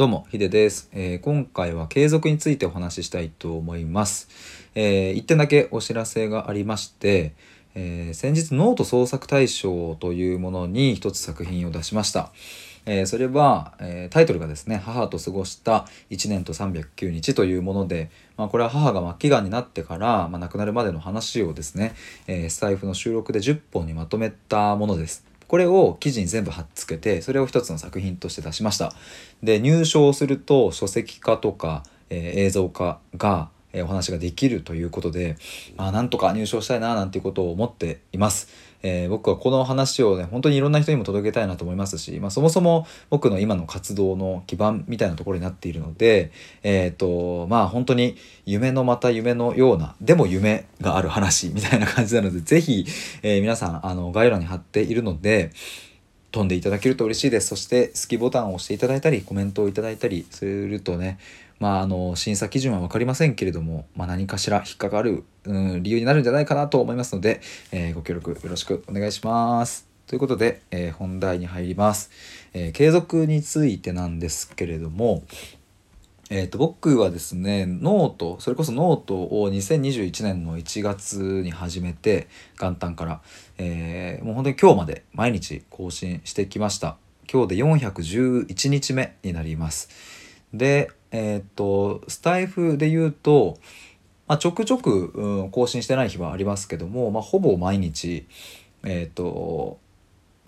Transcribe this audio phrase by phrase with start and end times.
[0.00, 4.30] どうも、ヒデです、えー今回は継続についてお話ししたいと思います。
[4.74, 7.34] えー一点だけお知らせがありまして、
[7.74, 12.32] えー先日ノート創作大賞というものに一つ作品を出しました。
[12.86, 21.94] えーそれは、えータイトルがですね「母と過ごした1年と309日」というもので、まあ、これは母が末期がんになってから、まあ、亡くなるまでの話をですね、
[22.26, 25.29] えースタイフの収録で10本にまとめたものです。
[25.50, 28.92] これを記事に全部貼っつけてそれを一つの作品として出しました。
[29.42, 35.36] で入賞すると書籍化とか、えー映像化が、えーお話ができるということで、
[35.76, 38.46] まあ、なんとか入賞したいななんていうことを思っています。
[38.82, 48.16] えー僕はこの話をね本当にいろんな人にも届けたいなと思いますし、まあ、そもそも僕の今の活動の基盤みたいなところになっているのでえっ、とまあ本当に
[48.46, 52.86] 夢のまた夢のようなでも夢がある話みたいな感じなのでぜひ、
[53.22, 55.50] えー皆さんあの概要欄に貼っているので
[56.32, 57.48] 飛んでいただけると嬉しいです。
[57.48, 61.18] そして好きボタンを押していただいたりコメントをいただいたりするとね
[61.58, 67.40] まああの審査基準は分かりませんけれども、まあ、何かしら引っかかる、うん、理由になるんじゃないかなと思いますので、
[67.72, 69.88] えーご協力よろしくお願いします。
[70.06, 72.10] ということで、えー本題に入ります、
[72.52, 75.22] えー継続についてなんですけれども、
[76.30, 82.28] えー、と僕はですねノートそれこそノートを2021年の1月に始めて
[82.60, 83.20] 元旦から、
[83.58, 86.96] えーもう本当に今日まで毎日更新してきました。
[87.32, 89.88] 今日で411日目になります。
[90.52, 93.58] でえっ、とスタイフで言うと、
[94.30, 98.28] まあ、ちょくちょく、うん、更新してない日はありますけども、まあ、ほぼ毎日
[98.84, 99.80] えっ、と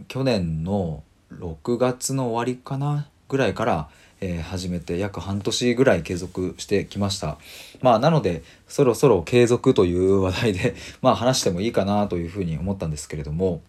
[0.07, 1.03] 去年の
[1.33, 3.89] 6月の終わりかなぐらいから、
[4.21, 7.39] えー始めて約半年ぐらい継続してきました。
[7.81, 13.63] まあなのでそろそろ継続という話題で まあ話してもいいかなというふうに思ったんですけれども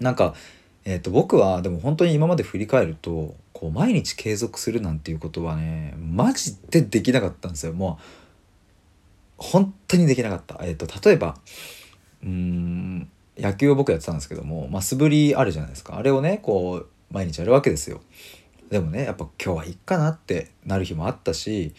[0.00, 0.34] なんか、
[0.84, 7.72] えー、と僕はでも本当に今まで振り返るとこう毎日継続するなんていうことはねマジでできなかったんですよ。
[7.72, 8.21] もう
[9.36, 11.36] 本当にできなかった、えー、と例えば
[12.22, 15.96] うん野球を僕やってたんですけども、まあ、素振りあるじゃないですか。
[15.96, 18.00] あれをねこう毎日やるわけですよ。
[18.70, 21.74] でもねやっぱ今日はいっかなってなる日もあったし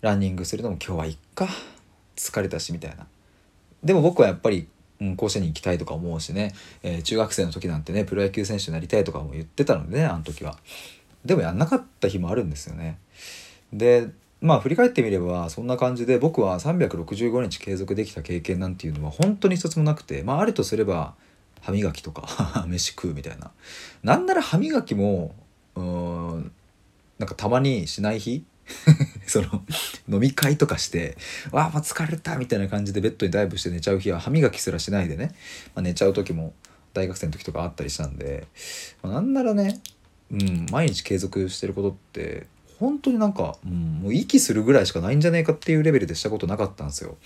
[0.00, 1.48] ランニングするのも今日はいっか
[2.16, 3.06] 疲れたしみたいな。
[3.82, 4.68] でも僕はやっぱり、
[5.00, 10.58] うん、甲子園に行きたいとか思うしね、えー中学生の時なんてねプロ野球選手になりたいとかも言ってたのでねあの時は。
[11.24, 12.98] でもやんなかった日もあるんですよね。
[13.72, 14.08] で
[14.40, 21.14] まあ振り返ってみればそんな感じで僕は365日継続できた経験なんていうのは本当に一つもなくてまああるとすれば
[21.60, 23.50] 歯磨きとか 飯食うみたいな。
[24.02, 25.34] なんなら歯磨きも
[25.74, 26.52] うん
[27.18, 28.44] なんかたまにしない日？
[29.26, 29.64] その
[30.08, 31.16] 飲み会とかして
[31.52, 35.34] 「わあもう疲れた」みたいな感じでベッドにダイブして寝ちゃう日は歯磨きすらしないでね、
[35.74, 36.52] まあ、寝ちゃう時も
[36.92, 38.46] 大学生の時とかあったりしたんで、
[39.02, 39.80] まあなんならね、
[40.30, 42.46] うん、毎日継続してることって
[42.78, 47.16] 本当になんか、うん、もう息するぐらいしかないんじゃねえかっていうレベルでしたことなかったんですよ。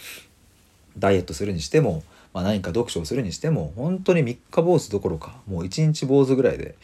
[0.99, 2.03] ダイエットするにしても、
[2.35, 6.75] まあ、何か読書をするにしても本当に三日坊主どころかもう一日坊主ぐらいで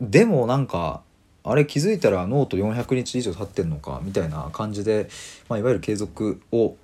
[0.00, 1.02] でもなんか
[1.44, 5.08] あれ気づいたらノート400日以上経ってんのかみたいな感じで、
[5.48, 6.76] まあ、いわゆる継続を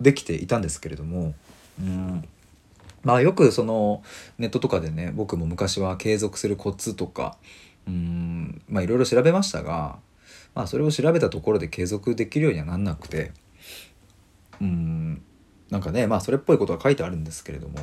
[0.00, 1.34] できていたんですけれども
[1.80, 2.24] うん
[3.02, 4.02] まあよくその
[4.38, 7.36] ネットとかでね僕も昔は継続するコツとか
[7.86, 9.98] うんまあいろいろ調べましたが、
[10.54, 13.32] まあ、それを調べたところで継続できるようにはなんなくて
[14.60, 15.22] うん
[15.70, 17.74] なんかねまあそれっぽいことが書いてあるんですけれども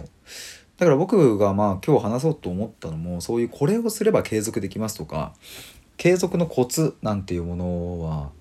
[0.78, 5.34] だから僕がまあ今日話そうと思ったのもそういうこれをすれば継続できますとか
[5.98, 8.32] 継続のコツなんていうものは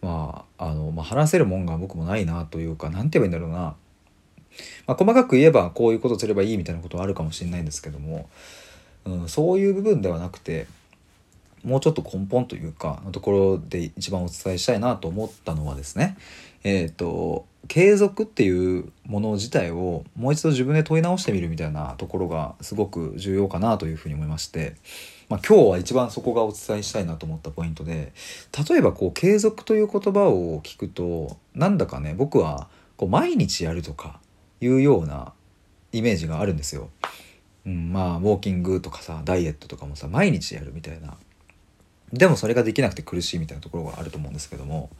[0.00, 3.76] まああの、まあ、話せるもんが僕もないなというか何て言えばいいんだろうな、
[4.86, 8.28] まあ、細かく言えばこういうことすればいいみたいなことはあるかもしれないんですけども、
[9.04, 10.66] うん、そういう部分ではなくて
[11.64, 16.16] もうちょっと根本というかのところで一番お伝えしたいなと思ったのはですね
[16.62, 24.76] えっ、と継続っていうもの自体をもう一度自分で問い直してみるみたいなところがすごく重要かなというふうに思いまして、
[25.28, 28.12] まあ、今日は一番そこがお伝えしたいなと思ったポイントで
[28.68, 34.20] 例えばこう継続という言葉を聞くとなんだかね僕はこう毎日やるとか
[34.60, 35.32] いうような
[35.92, 36.90] イメージがあるんですよ。
[37.66, 41.16] うん、まあウォーキングとかさダイエットとかもさ毎日やるみたいな
[42.12, 44.90] でもそれができなくて苦しいみたいなところがあると思うんですけども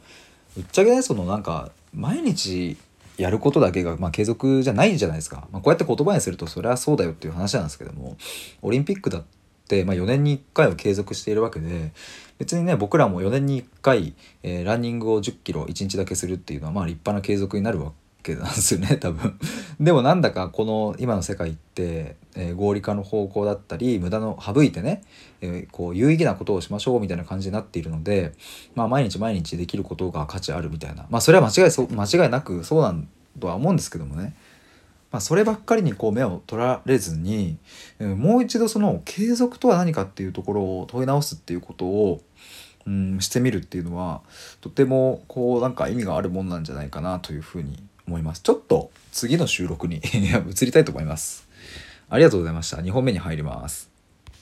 [0.55, 2.77] ぶっちゃけねそのなんか毎日
[3.17, 8.17] やることだけが、まあ、継続じゃないじゃないですか、まあ、こうやって言葉にするとそれはそうだよっていう話なんですけども
[8.61, 9.23] オリンピックだっ
[9.67, 11.93] て、まあ、4年に1回は継続しているわけで
[12.37, 14.13] 別にね僕らも4年に1回、
[14.43, 17.93] えーランニングを1 0キロ1日だけするっていうのはまあ立派な継続になるわ
[18.25, 19.37] けなんですよね 多分。
[19.79, 25.03] でもなんだかこの今の世界って、えー、合理化の方向だったり無駄の省いてね、
[25.41, 28.33] えー、こう有意義なことをしましょうみたいな感じになっているので、
[28.73, 33.07] まあ、毎日毎日できることが価値あるみたいなまあそれは間違いそ間違いなくそうなん
[33.39, 34.35] とは思うんですけどもね。
[35.11, 37.57] まあ、そればっかりにこう目を取られずに
[37.99, 42.21] えもう一度その継続とは何かっていうところを問い直すっていうことを
[42.87, 44.21] うん、してみるっていうのは
[44.61, 48.41] とてもこうなんか意味があるもんなんじゃないかなというふうに思います。
[48.41, 51.47] ちょっと次の収録に 移りたいと思います。
[52.09, 52.77] ありがとうございました。
[52.77, 53.94] 2本目に入ります。